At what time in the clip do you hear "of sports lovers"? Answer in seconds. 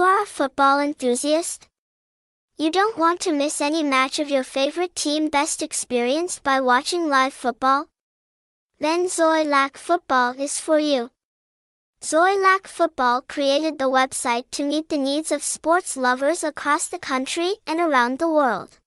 15.30-16.42